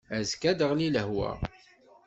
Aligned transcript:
Azekka 0.17 0.47
ad 0.49 0.55
d-teɣli 0.57 0.89
lehwa. 0.95 1.31